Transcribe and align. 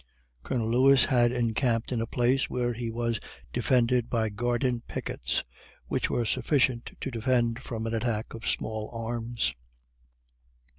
Colonel 0.41 0.67
Lewis 0.67 1.05
had 1.05 1.31
encamped 1.31 1.91
in 1.91 2.01
a 2.01 2.07
place 2.07 2.49
where 2.49 2.73
he 2.73 2.89
was 2.89 3.19
defended 3.53 4.09
by 4.09 4.29
garden 4.29 4.81
pickets, 4.87 5.43
which 5.85 6.09
were 6.09 6.25
sufficient 6.25 6.97
to 7.01 7.11
defend 7.11 7.61
from 7.61 7.85
an 7.85 7.93
attack 7.93 8.33
of 8.33 8.47
small 8.47 8.89
arms. 8.91 9.53